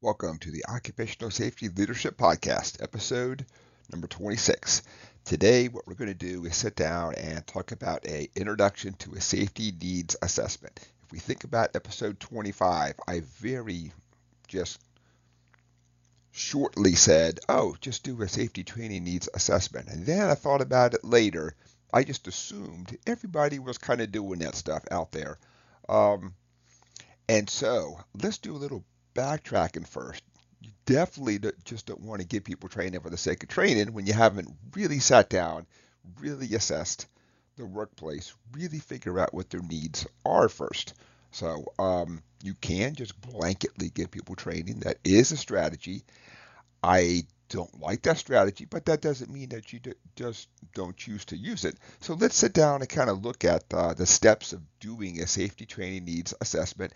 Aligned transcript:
Welcome 0.00 0.38
to 0.38 0.52
the 0.52 0.64
Occupational 0.68 1.32
Safety 1.32 1.68
Leadership 1.70 2.16
Podcast, 2.16 2.80
episode 2.80 3.44
number 3.90 4.06
26. 4.06 4.82
Today, 5.24 5.66
what 5.66 5.88
we're 5.88 5.94
going 5.94 6.06
to 6.06 6.14
do 6.14 6.44
is 6.44 6.54
sit 6.54 6.76
down 6.76 7.16
and 7.16 7.44
talk 7.44 7.72
about 7.72 8.06
a 8.06 8.28
introduction 8.36 8.92
to 9.00 9.14
a 9.14 9.20
safety 9.20 9.72
needs 9.82 10.14
assessment. 10.22 10.78
If 11.02 11.10
we 11.10 11.18
think 11.18 11.42
about 11.42 11.74
episode 11.74 12.20
25, 12.20 12.94
I 13.08 13.22
very 13.40 13.90
just 14.46 14.80
shortly 16.30 16.94
said, 16.94 17.40
"Oh, 17.48 17.74
just 17.80 18.04
do 18.04 18.22
a 18.22 18.28
safety 18.28 18.62
training 18.62 19.02
needs 19.02 19.28
assessment." 19.34 19.88
And 19.88 20.06
then 20.06 20.30
I 20.30 20.36
thought 20.36 20.60
about 20.62 20.94
it 20.94 21.04
later. 21.04 21.56
I 21.92 22.04
just 22.04 22.28
assumed 22.28 22.96
everybody 23.04 23.58
was 23.58 23.78
kind 23.78 24.00
of 24.00 24.12
doing 24.12 24.38
that 24.38 24.54
stuff 24.54 24.84
out 24.92 25.10
there. 25.10 25.38
Um, 25.88 26.36
and 27.28 27.50
so 27.50 27.98
let's 28.14 28.38
do 28.38 28.54
a 28.54 28.62
little 28.62 28.84
backtracking 29.18 29.86
first. 29.86 30.22
You 30.60 30.70
definitely 30.86 31.40
just 31.64 31.86
don't 31.86 32.02
want 32.02 32.20
to 32.20 32.26
give 32.26 32.44
people 32.44 32.68
training 32.68 33.00
for 33.00 33.10
the 33.10 33.16
sake 33.16 33.42
of 33.42 33.48
training 33.48 33.92
when 33.92 34.06
you 34.06 34.12
haven't 34.12 34.48
really 34.74 35.00
sat 35.00 35.28
down, 35.28 35.66
really 36.20 36.54
assessed 36.54 37.06
the 37.56 37.66
workplace, 37.66 38.32
really 38.52 38.78
figure 38.78 39.18
out 39.18 39.34
what 39.34 39.50
their 39.50 39.62
needs 39.62 40.06
are 40.24 40.48
first. 40.48 40.94
So 41.32 41.64
um, 41.78 42.22
you 42.42 42.54
can 42.60 42.94
just 42.94 43.20
blanketly 43.20 43.92
give 43.92 44.10
people 44.10 44.36
training. 44.36 44.80
That 44.80 44.98
is 45.04 45.32
a 45.32 45.36
strategy. 45.36 46.04
I 46.82 47.24
don't 47.48 47.80
like 47.80 48.02
that 48.02 48.18
strategy, 48.18 48.66
but 48.66 48.84
that 48.86 49.00
doesn't 49.00 49.32
mean 49.32 49.48
that 49.50 49.72
you 49.72 49.80
just 50.16 50.48
don't 50.74 50.96
choose 50.96 51.24
to 51.26 51.36
use 51.36 51.64
it. 51.64 51.76
So 52.00 52.14
let's 52.14 52.36
sit 52.36 52.52
down 52.52 52.80
and 52.80 52.88
kind 52.88 53.10
of 53.10 53.24
look 53.24 53.44
at 53.44 53.64
uh, 53.72 53.94
the 53.94 54.06
steps 54.06 54.52
of 54.52 54.60
doing 54.80 55.20
a 55.20 55.26
safety 55.26 55.66
training 55.66 56.04
needs 56.04 56.34
assessment. 56.40 56.92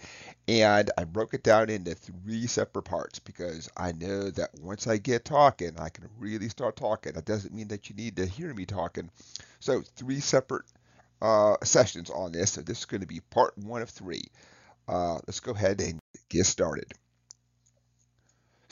And 0.48 0.90
I 0.98 1.04
broke 1.04 1.34
it 1.34 1.42
down 1.42 1.70
into 1.70 1.94
three 1.94 2.46
separate 2.46 2.84
parts 2.84 3.18
because 3.18 3.70
I 3.76 3.92
know 3.92 4.30
that 4.30 4.50
once 4.60 4.86
I 4.86 4.98
get 4.98 5.24
talking, 5.24 5.78
I 5.78 5.88
can 5.88 6.08
really 6.18 6.48
start 6.48 6.76
talking. 6.76 7.14
That 7.14 7.24
doesn't 7.24 7.54
mean 7.54 7.68
that 7.68 7.88
you 7.88 7.96
need 7.96 8.16
to 8.16 8.26
hear 8.26 8.52
me 8.52 8.66
talking. 8.66 9.10
So 9.60 9.82
three 9.96 10.20
separate 10.20 10.64
uh, 11.22 11.56
sessions 11.62 12.10
on 12.10 12.32
this. 12.32 12.52
So 12.52 12.60
this 12.60 12.80
is 12.80 12.84
going 12.84 13.00
to 13.00 13.06
be 13.06 13.20
part 13.30 13.56
one 13.56 13.82
of 13.82 13.90
three. 13.90 14.24
Uh, 14.88 15.14
let's 15.26 15.40
go 15.40 15.52
ahead 15.52 15.80
and 15.80 15.98
get 16.28 16.44
started. 16.44 16.92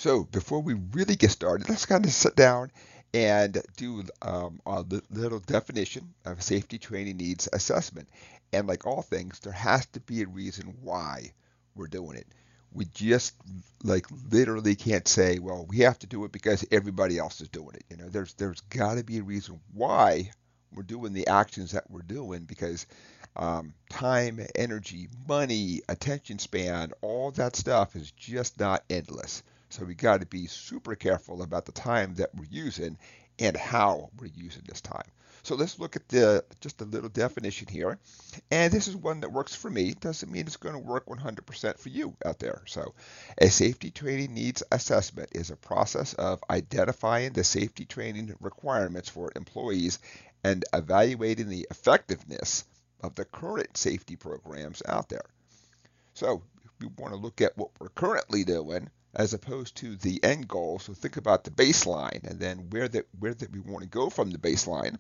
So 0.01 0.25
before 0.25 0.63
we 0.63 0.73
really 0.95 1.15
get 1.15 1.31
started, 1.31 1.69
let's 1.69 1.85
kind 1.85 2.07
of 2.07 2.11
sit 2.11 2.35
down 2.35 2.71
and 3.13 3.61
do 3.77 4.03
um, 4.23 4.59
a 4.65 4.83
little 5.11 5.41
definition 5.41 6.15
of 6.25 6.43
safety 6.43 6.79
training 6.79 7.19
needs 7.19 7.51
assessment. 7.53 8.09
And 8.51 8.67
like 8.67 8.87
all 8.87 9.03
things, 9.03 9.41
there 9.41 9.53
has 9.53 9.85
to 9.89 10.01
be 10.01 10.23
a 10.23 10.27
reason 10.27 10.75
why 10.81 11.33
we're 11.75 11.87
doing 11.87 12.17
it. 12.17 12.27
We 12.73 12.87
just 12.87 13.35
like 13.85 14.07
literally 14.31 14.75
can't 14.75 15.07
say, 15.07 15.39
well, 15.39 15.67
we 15.69 15.81
have 15.81 15.99
to 15.99 16.07
do 16.07 16.25
it 16.25 16.33
because 16.33 16.65
everybody 16.73 17.19
else 17.19 17.43
is 17.43 17.51
doing 17.51 17.75
it. 17.75 17.85
You 17.91 17.99
know, 17.99 18.09
there's 18.09 18.33
there's 18.33 18.63
got 18.71 18.95
to 18.95 19.05
be 19.05 19.19
a 19.19 19.23
reason 19.23 19.61
why 19.75 20.31
we're 20.73 20.83
doing 20.83 21.13
the 21.13 21.27
actions 21.27 21.73
that 21.73 21.91
we're 21.91 22.01
doing 22.01 22.45
because 22.45 22.87
um, 23.37 23.75
time, 23.91 24.41
energy, 24.55 25.09
money, 25.29 25.83
attention 25.91 26.39
span, 26.39 26.93
all 27.03 27.33
that 27.33 27.55
stuff 27.55 27.97
is 27.97 28.11
just 28.13 28.59
not 28.59 28.83
endless. 28.89 29.43
So 29.71 29.85
we 29.85 29.95
got 29.95 30.21
to 30.21 30.27
be 30.27 30.47
super 30.47 30.95
careful 30.97 31.43
about 31.43 31.65
the 31.65 31.73
time 31.73 32.15
that 32.17 32.35
we're 32.35 32.47
using 32.51 32.99
and 33.39 33.57
how 33.57 34.11
we're 34.19 34.27
using 34.27 34.63
this 34.67 34.81
time. 34.81 35.07
So 35.43 35.55
let's 35.55 35.79
look 35.79 35.97
at 35.97 36.09
the 36.09 36.45
just 36.61 36.81
a 36.83 36.85
little 36.85 37.09
definition 37.09 37.69
here. 37.69 37.99
And 38.51 38.73
this 38.73 38.89
is 38.89 38.97
one 38.97 39.21
that 39.21 39.33
works 39.33 39.55
for 39.55 39.71
me. 39.71 39.93
Doesn't 39.93 40.31
mean 40.31 40.47
it's 40.47 40.57
going 40.57 40.75
to 40.75 40.81
work 40.81 41.07
100% 41.07 41.79
for 41.79 41.89
you 41.89 42.15
out 42.25 42.39
there. 42.39 42.63
So 42.67 42.95
a 43.39 43.49
safety 43.49 43.91
training 43.91 44.35
needs 44.35 44.63
assessment 44.71 45.31
is 45.33 45.51
a 45.51 45.57
process 45.57 46.13
of 46.15 46.43
identifying 46.51 47.33
the 47.33 47.45
safety 47.45 47.87
training 47.87 48.35
requirements 48.41 49.09
for 49.09 49.33
employees 49.35 49.99
and 50.45 50.65
evaluating 50.75 51.49
the 51.49 51.67
effectiveness 51.71 52.65
of 53.03 53.15
the 53.15 53.25
current 53.25 53.77
safety 53.77 54.17
programs 54.17 54.83
out 54.87 55.09
there. 55.09 55.25
So 56.15 56.43
we 56.81 56.89
want 56.99 57.15
to 57.15 57.21
look 57.21 57.41
at 57.41 57.57
what 57.57 57.71
we're 57.79 57.89
currently 57.89 58.45
doing 58.45 58.91
as 59.15 59.35
opposed 59.35 59.77
to 59.77 59.97
the 59.97 60.23
end 60.23 60.49
goal. 60.49 60.79
So 60.79 60.93
think 60.93 61.17
about 61.17 61.45
the 61.45 61.51
baseline 61.51 62.25
and 62.25 62.39
then 62.39 62.71
where 62.71 62.89
that 62.89 63.07
where 63.19 63.35
that 63.35 63.51
we 63.51 63.61
want 63.61 63.83
to 63.83 63.89
go 63.89 64.11
from 64.11 64.31
the 64.31 64.39
baseline 64.39 64.97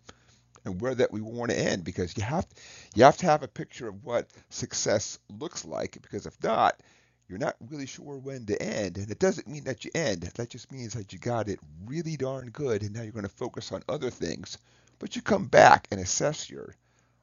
and 0.64 0.80
where 0.80 0.94
that 0.94 1.12
we 1.12 1.20
want 1.20 1.50
to 1.50 1.58
end 1.58 1.84
because 1.84 2.16
you 2.16 2.22
have 2.22 2.46
you 2.94 3.04
have 3.04 3.16
to 3.18 3.26
have 3.26 3.42
a 3.42 3.48
picture 3.48 3.88
of 3.88 4.04
what 4.04 4.28
success 4.50 5.18
looks 5.38 5.64
like 5.64 5.98
because 6.02 6.26
if 6.26 6.42
not 6.42 6.80
you're 7.28 7.38
not 7.38 7.54
really 7.68 7.86
sure 7.86 8.16
when 8.16 8.44
to 8.46 8.60
end. 8.60 8.98
And 8.98 9.08
it 9.08 9.20
doesn't 9.20 9.46
mean 9.46 9.62
that 9.64 9.84
you 9.84 9.92
end. 9.94 10.22
That 10.22 10.50
just 10.50 10.72
means 10.72 10.94
that 10.94 11.12
you 11.12 11.20
got 11.20 11.48
it 11.48 11.60
really 11.86 12.16
darn 12.16 12.50
good 12.50 12.82
and 12.82 12.92
now 12.92 13.02
you're 13.02 13.12
going 13.12 13.22
to 13.22 13.28
focus 13.28 13.70
on 13.70 13.84
other 13.88 14.10
things. 14.10 14.58
But 14.98 15.14
you 15.14 15.22
come 15.22 15.46
back 15.46 15.86
and 15.92 16.00
assess 16.00 16.50
your 16.50 16.74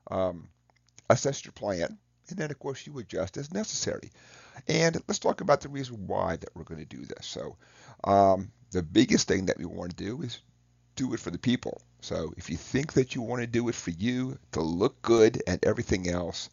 um, 0.10 0.48
assess 1.10 1.44
your 1.44 1.52
plan 1.52 1.98
and 2.30 2.38
then 2.38 2.52
of 2.52 2.60
course 2.60 2.86
you 2.86 2.98
adjust 3.00 3.38
as 3.38 3.54
necessary 3.54 4.12
and 4.68 4.98
let's 5.08 5.20
talk 5.20 5.42
about 5.42 5.62
the 5.62 5.70
reason 5.70 6.08
why 6.08 6.38
that 6.38 6.50
we're 6.56 6.64
going 6.64 6.86
to 6.86 6.98
do 6.98 7.06
this. 7.06 7.26
So 7.26 7.56
um, 8.04 8.52
the 8.72 8.84
biggest 8.84 9.28
thing 9.28 9.46
that 9.48 9.58
we 9.58 9.66
want 9.66 9.96
to 9.96 10.04
do 10.04 10.22
is 10.22 10.40
do 10.96 11.14
it 11.14 11.20
for 11.20 11.32
the 11.32 11.38
people. 11.38 11.82
So 12.02 12.34
if 12.38 12.50
you 12.50 12.58
think 12.58 12.94
that 12.94 13.14
you 13.16 13.22
want 13.22 13.42
to 13.42 13.48
do 13.48 13.70
it 13.70 13.76
for 13.76 13.92
you 13.92 14.38
to 14.54 14.62
look 14.62 15.02
good 15.02 15.42
and 15.46 15.64
everything 15.64 16.10
else, 16.10 16.50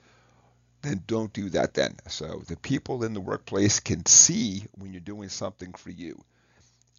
then 0.82 1.02
don't 1.06 1.32
do 1.32 1.48
that 1.50 1.74
then. 1.74 1.96
So 2.08 2.42
the 2.46 2.56
people 2.56 3.04
in 3.04 3.14
the 3.14 3.20
workplace 3.20 3.80
can 3.80 4.04
see 4.04 4.64
when 4.72 4.92
you're 4.92 5.00
doing 5.00 5.30
something 5.30 5.72
for 5.72 5.90
you. 5.90 6.22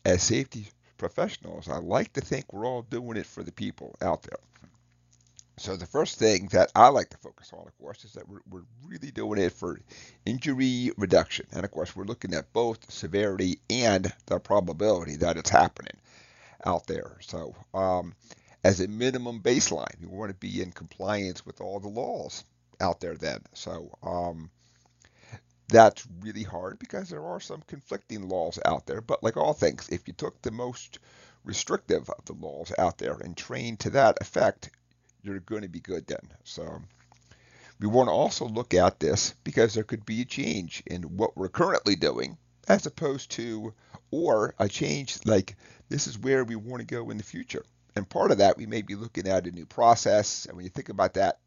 As 0.03 0.23
safety 0.23 0.67
professionals, 0.97 1.69
I 1.69 1.77
like 1.77 2.13
to 2.13 2.21
think 2.21 2.51
we're 2.51 2.65
all 2.65 2.81
doing 2.83 3.17
it 3.17 3.25
for 3.25 3.43
the 3.43 3.51
people 3.51 3.95
out 4.01 4.23
there. 4.23 4.39
So 5.57 5.77
the 5.77 5.85
first 5.85 6.19
thing 6.19 6.47
that 6.51 6.71
I 6.75 6.89
like 6.89 7.09
to 7.09 7.17
focus 7.17 7.51
on, 7.53 7.65
of 7.65 7.77
course, 7.77 8.03
is 8.03 8.13
that 8.13 8.27
we're, 8.27 8.41
we're 8.49 8.65
really 8.85 9.11
doing 9.11 9.39
it 9.39 9.53
for 9.53 9.79
injury 10.25 10.91
reduction. 10.97 11.47
And 11.53 11.63
of 11.63 11.71
course, 11.71 11.95
we're 11.95 12.03
looking 12.03 12.33
at 12.33 12.51
both 12.51 12.91
severity 12.91 13.59
and 13.69 14.11
the 14.25 14.39
probability 14.39 15.15
that 15.17 15.37
it's 15.37 15.49
happening 15.49 15.97
out 16.65 16.87
there. 16.87 17.17
So 17.21 17.55
um, 17.73 18.13
as 18.63 18.81
a 18.81 18.87
minimum 18.87 19.41
baseline, 19.41 19.99
we 20.01 20.07
want 20.07 20.29
to 20.29 20.35
be 20.35 20.61
in 20.61 20.71
compliance 20.71 21.45
with 21.45 21.61
all 21.61 21.79
the 21.79 21.87
laws 21.87 22.43
out 22.81 22.99
there 22.99 23.15
then. 23.15 23.39
So 23.53 23.97
um, 24.03 24.49
that's 25.69 26.05
really 26.19 26.43
hard 26.43 26.79
because 26.79 27.09
there 27.09 27.25
are 27.25 27.39
some 27.39 27.63
conflicting 27.67 28.27
laws 28.27 28.59
out 28.65 28.85
there. 28.87 29.01
But 29.01 29.23
like 29.23 29.37
all 29.37 29.53
things, 29.53 29.87
if 29.89 30.07
you 30.07 30.13
took 30.13 30.41
the 30.41 30.51
most 30.51 30.99
restrictive 31.45 32.09
of 32.09 32.25
the 32.25 32.33
laws 32.33 32.73
out 32.77 32.97
there 32.97 33.13
and 33.13 33.37
trained 33.37 33.79
to 33.81 33.91
that 33.91 34.17
effect, 34.19 34.69
you're 35.25 35.39
going 35.39 35.63
to 35.63 35.69
be 35.69 35.79
good 35.79 36.05
then. 36.07 36.19
So 36.43 36.81
we 37.79 37.87
want 37.87 38.07
to 38.07 38.13
also 38.13 38.45
look 38.45 38.73
at 38.73 38.99
this 38.99 39.33
because 39.43 39.73
there 39.73 39.83
could 39.83 40.05
be 40.05 40.21
a 40.21 40.25
change 40.25 40.83
in 40.85 41.03
what 41.17 41.35
we're 41.35 41.49
currently 41.49 41.95
doing 41.95 42.37
as 42.67 42.85
opposed 42.85 43.31
to, 43.31 43.73
or 44.11 44.55
a 44.59 44.69
change 44.69 45.19
like 45.25 45.55
this 45.89 46.07
is 46.07 46.17
where 46.17 46.43
we 46.43 46.55
want 46.55 46.81
to 46.81 46.85
go 46.85 47.09
in 47.09 47.17
the 47.17 47.23
future. 47.23 47.63
And 47.95 48.07
part 48.09 48.31
of 48.31 48.39
that, 48.39 48.57
we 48.57 48.65
may 48.65 48.81
be 48.81 48.95
looking 48.95 49.27
at 49.27 49.47
a 49.47 49.51
new 49.51 49.65
process. 49.65 50.45
And 50.45 50.55
when 50.55 50.65
you 50.65 50.69
think 50.69 50.89
about 50.89 51.13
that, 51.13 51.39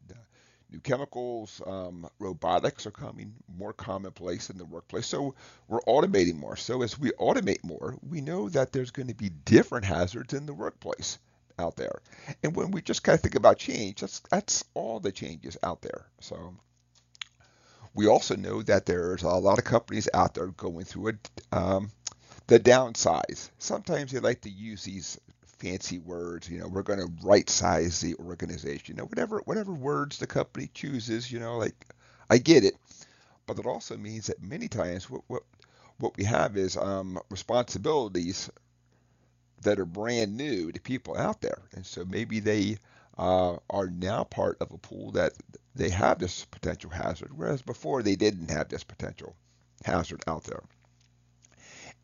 new 0.71 0.79
chemicals, 0.79 1.61
um, 1.65 2.07
robotics 2.19 2.85
are 2.85 2.91
coming 2.91 3.33
more 3.57 3.73
commonplace 3.73 4.49
in 4.49 4.57
the 4.57 4.65
workplace. 4.65 5.07
So 5.07 5.35
we're 5.67 5.81
automating 5.81 6.37
more. 6.37 6.55
So 6.55 6.81
as 6.81 6.97
we 6.97 7.11
automate 7.11 7.63
more, 7.63 7.97
we 8.07 8.21
know 8.21 8.49
that 8.49 8.71
there's 8.71 8.91
going 8.91 9.07
to 9.07 9.15
be 9.15 9.29
different 9.29 9.85
hazards 9.85 10.33
in 10.33 10.45
the 10.45 10.53
workplace 10.53 11.19
out 11.59 11.75
there. 11.75 12.01
And 12.43 12.55
when 12.55 12.71
we 12.71 12.81
just 12.81 13.03
kind 13.03 13.15
of 13.15 13.21
think 13.21 13.35
about 13.35 13.57
change, 13.57 14.01
that's 14.01 14.21
that's 14.31 14.63
all 14.73 14.99
the 14.99 15.11
changes 15.11 15.57
out 15.61 15.81
there. 15.81 16.05
So 16.21 16.55
we 17.93 18.07
also 18.07 18.35
know 18.35 18.61
that 18.63 18.85
there's 18.85 19.23
a 19.23 19.27
lot 19.29 19.59
of 19.59 19.65
companies 19.65 20.07
out 20.13 20.33
there 20.33 20.47
going 20.47 20.85
through 20.85 21.09
it. 21.09 21.29
Um, 21.51 21.91
the 22.47 22.59
downsize. 22.59 23.49
Sometimes 23.59 24.11
they 24.11 24.19
like 24.19 24.41
to 24.41 24.49
use 24.49 24.83
these 24.83 25.19
fancy 25.59 25.99
words. 25.99 26.49
You 26.49 26.59
know, 26.59 26.67
we're 26.67 26.83
going 26.83 26.99
to 26.99 27.11
right 27.23 27.47
size 27.49 28.01
the 28.01 28.15
organization. 28.15 28.95
You 28.95 29.01
know, 29.01 29.05
whatever 29.05 29.41
whatever 29.45 29.73
words 29.73 30.17
the 30.17 30.27
company 30.27 30.69
chooses. 30.73 31.31
You 31.31 31.39
know, 31.39 31.57
like 31.57 31.75
I 32.29 32.37
get 32.37 32.63
it, 32.63 32.75
but 33.45 33.59
it 33.59 33.65
also 33.65 33.97
means 33.97 34.27
that 34.27 34.41
many 34.41 34.67
times 34.67 35.09
what 35.09 35.21
what 35.27 35.43
what 35.99 36.17
we 36.17 36.23
have 36.23 36.57
is 36.57 36.77
um, 36.77 37.19
responsibilities 37.29 38.49
that 39.63 39.79
are 39.79 39.85
brand 39.85 40.35
new 40.37 40.71
to 40.71 40.79
people 40.79 41.17
out 41.17 41.41
there. 41.41 41.61
And 41.73 41.85
so 41.85 42.05
maybe 42.05 42.39
they 42.39 42.77
uh, 43.17 43.57
are 43.69 43.87
now 43.87 44.23
part 44.23 44.57
of 44.61 44.71
a 44.71 44.77
pool 44.77 45.11
that 45.11 45.33
they 45.75 45.89
have 45.89 46.19
this 46.19 46.45
potential 46.45 46.89
hazard, 46.89 47.31
whereas 47.35 47.61
before 47.61 48.01
they 48.01 48.15
didn't 48.15 48.49
have 48.51 48.69
this 48.69 48.83
potential 48.83 49.35
hazard 49.83 50.23
out 50.27 50.43
there. 50.43 50.63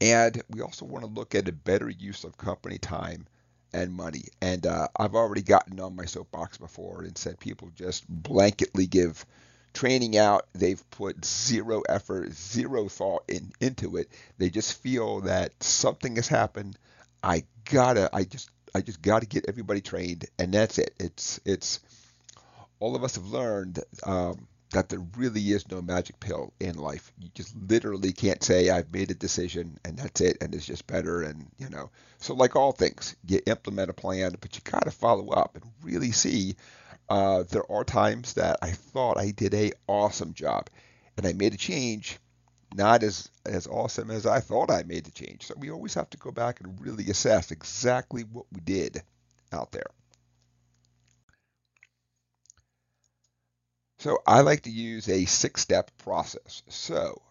And 0.02 0.42
we 0.50 0.62
also 0.62 0.86
want 0.86 1.06
to 1.06 1.12
look 1.12 1.36
at 1.36 1.48
a 1.48 1.54
better 1.54 1.90
use 1.90 2.24
of 2.26 2.38
company 2.38 2.78
time 2.78 3.28
and 3.74 3.94
money. 3.94 4.26
And 4.42 4.66
uh, 4.66 4.88
I've 4.98 5.16
already 5.16 5.42
gotten 5.42 5.80
on 5.80 5.96
my 5.96 6.06
soapbox 6.06 6.58
before 6.58 7.04
and 7.04 7.18
said 7.18 7.40
people 7.40 7.72
just 7.76 8.10
blanketly 8.12 8.90
give 8.90 9.26
training 9.74 10.18
out. 10.18 10.48
They've 10.54 10.90
put 10.92 11.24
zero 11.24 11.82
effort, 11.88 12.34
zero 12.34 12.88
thought 12.88 13.24
in, 13.28 13.52
into 13.60 13.98
it. 13.98 14.10
They 14.38 14.50
just 14.50 14.82
feel 14.82 15.22
that 15.22 15.52
something 15.64 16.16
has 16.16 16.28
happened. 16.28 16.78
I 17.26 17.44
gotta, 17.70 18.10
I 18.14 18.24
just, 18.24 18.50
I 18.74 18.82
just 18.82 19.02
gotta 19.02 19.26
get 19.26 19.46
everybody 19.48 19.82
trained, 19.82 20.26
and 20.40 20.54
that's 20.54 20.78
it. 20.78 20.94
It's, 21.00 21.40
it's. 21.46 21.80
All 22.80 22.96
of 22.96 23.04
us 23.04 23.16
have 23.16 23.26
learned 23.28 23.80
um, 24.04 24.48
that 24.72 24.90
there 24.90 25.00
really 25.18 25.42
is 25.52 25.70
no 25.72 25.82
magic 25.82 26.20
pill 26.20 26.54
in 26.60 26.78
life. 26.78 27.12
You 27.18 27.30
just 27.34 27.56
literally 27.56 28.12
can't 28.12 28.44
say 28.44 28.70
I've 28.70 28.92
made 28.92 29.10
a 29.10 29.16
decision 29.16 29.80
and 29.86 29.98
that's 29.98 30.22
it, 30.22 30.38
and 30.42 30.54
it's 30.54 30.66
just 30.66 30.86
better. 30.86 31.22
And 31.22 31.48
you 31.58 31.70
know, 31.70 31.90
so 32.20 32.34
like 32.34 32.56
all 32.56 32.74
things, 32.74 33.16
you 33.26 33.40
implement 33.48 33.90
a 33.90 33.94
plan, 33.94 34.36
but 34.42 34.56
you 34.56 34.62
gotta 34.70 34.92
follow 34.92 35.30
up 35.30 35.56
and 35.56 35.64
really 35.82 36.12
see 36.12 36.56
uh, 37.10 37.44
there 37.50 37.70
are 37.72 37.84
times 37.84 38.34
that 38.34 38.58
I 38.62 38.72
thought 38.72 39.18
I 39.18 39.32
did 39.32 39.54
a 39.54 39.72
awesome 39.88 40.34
job, 40.34 40.70
and 41.18 41.26
I 41.26 41.34
made 41.34 41.54
a 41.54 41.58
change, 41.58 42.18
not 42.76 43.04
as 43.04 43.30
as 43.46 43.68
awesome 43.68 44.12
as 44.12 44.26
I 44.26 44.40
thought 44.40 44.72
I 44.72 44.84
made 44.84 45.06
the 45.06 45.12
change. 45.12 45.48
So 45.48 45.56
we 45.58 45.72
always 45.72 45.94
have 45.94 46.10
to 46.12 46.18
go 46.18 46.32
back 46.32 46.62
and 46.62 46.80
really 46.80 47.10
assess 47.10 47.52
exactly 47.52 48.24
what 48.24 48.46
we 48.52 48.62
did 48.62 49.02
out 49.52 49.72
there. 49.72 49.90
So 53.98 54.20
I 54.28 54.42
like 54.42 54.64
to 54.64 54.70
use 54.70 55.10
a 55.10 55.26
six-step 55.26 55.90
process. 55.98 56.62
So 56.68 57.22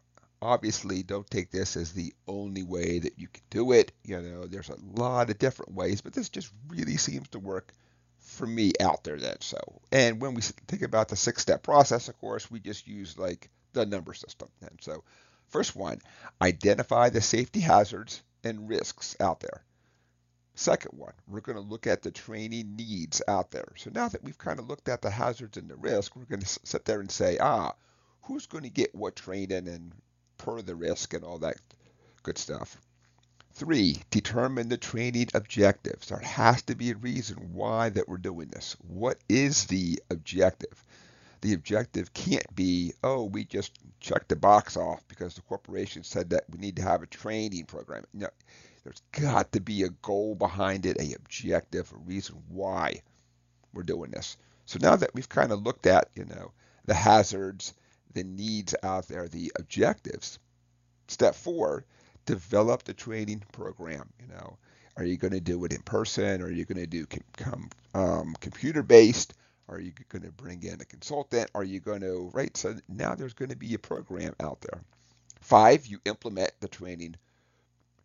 obviously 0.41 1.03
don't 1.03 1.29
take 1.31 1.51
this 1.51 1.77
as 1.77 1.93
the 1.93 2.13
only 2.27 2.63
way 2.63 2.99
that 2.99 3.19
you 3.19 3.29
can 3.29 3.43
do 3.51 3.73
it. 3.73 3.93
You 4.03 4.21
know, 4.21 4.47
there's 4.47 4.71
a 4.71 5.01
lot 5.01 5.31
of 5.31 5.39
different 5.39 5.75
ways, 5.75 6.01
but 6.01 6.13
this 6.13 6.29
just 6.29 6.51
really 6.69 6.97
seems 6.97 7.29
to 7.29 7.39
work 7.39 7.73
for 8.19 8.47
me 8.47 8.73
out 8.81 9.05
there 9.05 9.19
that 9.19 9.45
so. 9.45 9.59
And 9.93 10.21
when 10.21 10.35
we 10.35 10.43
think 10.43 10.83
about 10.83 11.09
the 11.09 11.17
six 11.17 11.43
step 11.43 11.63
process, 11.63 12.09
of 12.09 12.19
course, 12.19 12.51
we 12.51 12.59
just 12.61 12.89
use 12.89 13.19
like 13.19 13.51
the 13.73 13.87
number 13.87 14.15
system. 14.15 14.49
And 14.63 14.79
so, 14.81 15.05
first 15.55 15.77
one, 15.77 16.01
identify 16.43 17.09
the 17.11 17.21
safety 17.21 17.61
hazards 17.61 18.25
and 18.43 18.69
risks 18.69 19.15
out 19.21 19.39
there. 19.39 19.63
Second 20.57 20.99
one, 20.99 21.13
we're 21.29 21.43
going 21.43 21.55
to 21.55 21.63
look 21.63 21.87
at 21.87 22.03
the 22.03 22.11
training 22.11 22.75
needs 22.75 23.23
out 23.29 23.53
there. 23.53 23.69
So 23.77 23.91
now 23.95 24.09
that 24.09 24.25
we've 24.25 24.37
kind 24.37 24.59
of 24.59 24.67
looked 24.67 24.89
at 24.89 25.01
the 25.01 25.11
hazards 25.11 25.57
and 25.57 25.71
the 25.71 25.77
risk, 25.77 26.17
we're 26.17 26.25
going 26.25 26.43
to 26.43 26.59
sit 26.65 26.85
there 26.85 26.99
and 26.99 27.09
say, 27.09 27.39
ah, 27.39 27.73
who's 28.23 28.47
going 28.47 28.65
to 28.65 28.69
get 28.69 28.97
what 28.97 29.15
training 29.15 29.69
and 29.69 29.93
per 30.39 30.61
the 30.61 30.75
risk 30.75 31.15
and 31.15 31.23
all 31.23 31.39
that 31.39 31.59
good 32.25 32.37
stuff. 32.37 32.77
Three, 33.53 34.03
determine 34.11 34.69
the 34.69 34.77
training 34.77 35.29
objectives. 35.35 36.09
There 36.09 36.19
has 36.19 36.63
to 36.63 36.75
be 36.75 36.91
a 36.91 36.97
reason 36.97 37.53
why 37.53 37.91
that 37.91 38.09
we're 38.09 38.17
doing 38.17 38.49
this. 38.49 38.75
What 38.89 39.19
is 39.29 39.67
the 39.67 40.03
objective? 40.11 40.85
The 41.45 41.53
objective 41.53 42.15
can't 42.15 42.57
be, 42.57 42.95
oh, 43.05 43.25
we 43.25 43.45
just 43.45 43.79
checked 44.01 44.31
the 44.31 44.37
box 44.37 44.79
off 44.79 45.07
because 45.09 45.35
the 45.35 45.43
corporation 45.43 46.03
said 46.03 46.31
that 46.31 46.45
we 46.51 46.59
need 46.59 46.77
to 46.77 46.83
have 46.83 47.03
a 47.03 47.07
training 47.07 47.67
program. 47.67 48.05
No, 48.15 48.29
there's 48.83 49.03
got 49.13 49.53
to 49.53 49.61
be 49.61 49.83
a 49.83 49.91
goal 49.91 50.35
behind 50.37 50.87
it, 50.87 50.99
a 50.99 51.13
objective, 51.13 51.93
a 51.93 51.99
reason 51.99 52.37
why 52.49 53.03
we're 53.75 53.83
doing 53.83 54.11
this. 54.11 54.39
So 54.65 54.79
now 54.81 54.97
that 54.97 55.15
we've 55.15 55.29
kind 55.29 55.53
of 55.53 55.63
looked 55.63 55.85
at, 55.85 56.09
you 56.15 56.25
know, 56.25 56.53
the 56.87 56.95
hazards, 56.95 57.75
the 58.15 58.25
needs 58.25 58.75
out 58.83 59.07
there, 59.09 59.29
the 59.29 59.53
objectives, 59.59 60.39
step 61.09 61.35
four 61.35 61.85
develop 62.25 62.85
the 62.85 62.95
training 62.95 63.43
program. 63.53 64.09
You 64.19 64.29
know, 64.29 64.57
are 64.97 65.05
you 65.05 65.19
going 65.19 65.35
to 65.35 65.41
do 65.41 65.63
it 65.67 65.75
in 65.75 65.83
person? 65.83 66.41
Or 66.41 66.47
are 66.47 66.51
you 66.51 66.65
going 66.65 66.79
to 66.79 66.87
do 66.87 67.07
com- 67.37 67.69
um, 67.93 68.35
computer 68.41 68.83
based? 68.83 69.35
Are 69.69 69.81
you 69.81 69.93
going 70.09 70.23
to 70.23 70.33
bring 70.33 70.63
in 70.63 70.81
a 70.81 70.85
consultant? 70.85 71.51
Are 71.55 71.65
you 71.65 71.81
going 71.81 72.01
to 72.03 72.31
right? 72.33 72.55
So 72.57 72.75
now 72.89 73.15
there's 73.15 73.35
going 73.35 73.51
to 73.51 73.57
be 73.57 73.75
a 73.75 73.79
program 73.79 74.35
out 74.41 74.61
there. 74.61 74.83
Five, 75.41 75.87
you 75.87 76.01
implement 76.05 76.53
the 76.61 76.69
training 76.69 77.17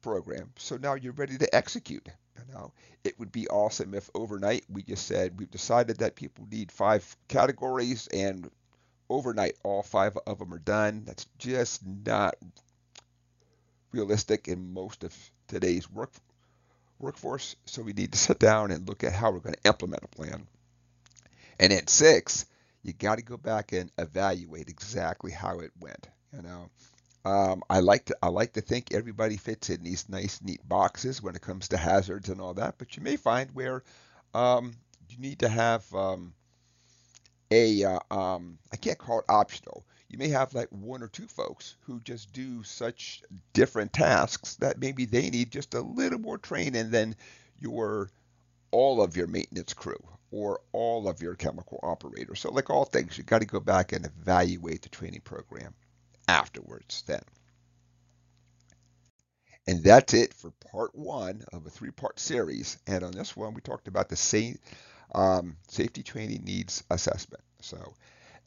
program. 0.01 0.51
So 0.57 0.77
now 0.77 0.93
you're 0.93 1.13
ready 1.13 1.37
to 1.37 1.55
execute. 1.55 2.07
Know, 2.53 2.71
it 3.03 3.19
would 3.19 3.31
be 3.31 3.47
awesome 3.47 3.93
if 3.93 4.09
overnight 4.15 4.65
we 4.69 4.81
just 4.81 5.05
said 5.05 5.37
we've 5.37 5.51
decided 5.51 5.97
that 5.97 6.15
people 6.15 6.47
need 6.49 6.71
five 6.71 7.15
categories 7.27 8.07
and 8.07 8.49
overnight 9.09 9.55
all 9.63 9.83
five 9.83 10.17
of 10.25 10.39
them 10.39 10.53
are 10.53 10.59
done. 10.59 11.03
That's 11.05 11.25
just 11.37 11.85
not 11.85 12.35
realistic 13.91 14.47
in 14.47 14.73
most 14.73 15.03
of 15.03 15.15
today's 15.47 15.91
work 15.91 16.11
workforce. 16.97 17.55
So 17.65 17.81
we 17.81 17.93
need 17.93 18.13
to 18.13 18.17
sit 18.17 18.39
down 18.39 18.71
and 18.71 18.87
look 18.87 19.03
at 19.03 19.13
how 19.13 19.31
we're 19.31 19.39
going 19.39 19.55
to 19.55 19.67
implement 19.69 20.03
a 20.03 20.07
plan. 20.07 20.47
And 21.59 21.73
at 21.73 21.89
six, 21.89 22.45
you 22.83 22.93
got 22.93 23.17
to 23.17 23.23
go 23.23 23.37
back 23.37 23.73
and 23.73 23.91
evaluate 23.97 24.69
exactly 24.69 25.31
how 25.31 25.59
it 25.59 25.71
went. 25.79 26.07
You 26.33 26.41
know, 26.41 26.69
um, 27.25 27.63
I 27.69 27.79
like 27.79 28.05
to 28.05 28.17
I 28.21 28.27
like 28.27 28.53
to 28.53 28.61
think 28.61 28.93
everybody 28.93 29.37
fits 29.37 29.69
in 29.69 29.83
these 29.83 30.07
nice 30.07 30.41
neat 30.41 30.67
boxes 30.67 31.21
when 31.21 31.35
it 31.35 31.41
comes 31.41 31.67
to 31.69 31.77
hazards 31.77 32.29
and 32.29 32.39
all 32.39 32.53
that. 32.55 32.75
But 32.77 32.95
you 32.95 33.03
may 33.03 33.17
find 33.17 33.49
where 33.53 33.83
um, 34.33 34.73
you 35.09 35.17
need 35.17 35.39
to 35.39 35.49
have 35.49 35.93
um, 35.93 36.33
a 37.51 37.83
uh, 37.83 37.99
um, 38.11 38.57
I 38.71 38.77
can't 38.77 38.97
call 38.97 39.19
it 39.19 39.25
optional 39.27 39.83
you 40.09 40.17
may 40.17 40.29
have 40.29 40.53
like 40.53 40.69
one 40.71 41.03
or 41.03 41.07
two 41.07 41.27
folks 41.27 41.75
who 41.81 41.99
just 41.99 42.33
do 42.33 42.63
such 42.63 43.21
different 43.53 43.93
tasks 43.93 44.55
that 44.55 44.79
maybe 44.79 45.05
they 45.05 45.29
need 45.29 45.51
just 45.51 45.75
a 45.75 45.81
little 45.81 46.19
more 46.19 46.39
training 46.39 46.89
than 46.89 47.15
your 47.59 48.09
all 48.71 49.01
of 49.01 49.15
your 49.15 49.27
maintenance 49.27 49.73
crew 49.73 50.01
or 50.31 50.61
all 50.71 51.07
of 51.07 51.21
your 51.21 51.35
chemical 51.35 51.79
operators. 51.83 52.39
So 52.39 52.51
like 52.51 52.69
all 52.69 52.85
things, 52.85 53.17
you 53.17 53.23
got 53.23 53.41
to 53.41 53.47
go 53.47 53.59
back 53.59 53.91
and 53.93 54.05
evaluate 54.05 54.81
the 54.81 54.89
training 54.89 55.21
program 55.21 55.73
afterwards 56.27 57.03
then. 57.07 57.21
And 59.67 59.83
that's 59.83 60.13
it 60.13 60.33
for 60.33 60.51
part 60.71 60.95
one 60.95 61.43
of 61.53 61.65
a 61.65 61.69
three-part 61.69 62.19
series. 62.19 62.77
And 62.87 63.03
on 63.03 63.11
this 63.11 63.35
one, 63.35 63.53
we 63.53 63.61
talked 63.61 63.87
about 63.87 64.09
the 64.09 64.15
same 64.15 64.57
um, 65.13 65.57
safety 65.67 66.01
training 66.01 66.43
needs 66.43 66.83
assessment. 66.89 67.43
So 67.61 67.93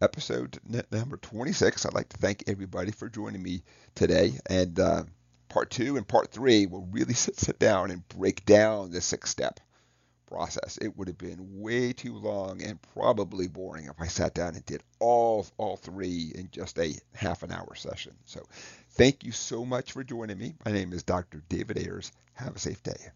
episode 0.00 0.58
number 0.90 1.16
26. 1.16 1.86
I'd 1.86 1.94
like 1.94 2.08
to 2.08 2.16
thank 2.16 2.44
everybody 2.48 2.90
for 2.90 3.08
joining 3.08 3.42
me 3.42 3.62
today. 3.94 4.32
And 4.46 4.78
uh, 4.80 5.04
part 5.48 5.70
two 5.70 5.96
and 5.96 6.06
part 6.06 6.30
three 6.30 6.66
will 6.66 6.88
really 6.90 7.14
sit, 7.24 7.38
sit 7.38 7.58
down 7.58 7.90
and 7.90 8.06
break 8.08 8.44
down 8.44 8.90
the 8.90 9.00
six 9.00 9.30
step 9.30 9.60
process. 10.32 10.78
It 10.80 10.96
would 10.96 11.08
have 11.08 11.18
been 11.18 11.60
way 11.60 11.92
too 11.92 12.14
long 12.14 12.62
and 12.62 12.80
probably 12.94 13.48
boring 13.48 13.86
if 13.86 14.00
I 14.00 14.06
sat 14.06 14.34
down 14.34 14.54
and 14.54 14.64
did 14.64 14.82
all 14.98 15.46
all 15.58 15.76
three 15.76 16.32
in 16.34 16.48
just 16.50 16.78
a 16.78 16.94
half 17.14 17.42
an 17.42 17.52
hour 17.52 17.74
session. 17.74 18.14
So 18.24 18.42
thank 18.92 19.24
you 19.24 19.32
so 19.32 19.64
much 19.64 19.92
for 19.92 20.02
joining 20.02 20.38
me. 20.38 20.54
My 20.64 20.72
name 20.72 20.92
is 20.92 21.02
Dr. 21.02 21.42
David 21.48 21.78
Ayers. 21.78 22.12
Have 22.34 22.56
a 22.56 22.58
safe 22.58 22.82
day. 22.82 23.10